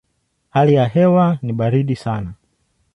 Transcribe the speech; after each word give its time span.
Hali 0.49 0.73
ya 0.73 0.85
hewa 0.87 1.39
ni 1.41 1.53
baridi 1.53 1.95
sana. 1.95 2.33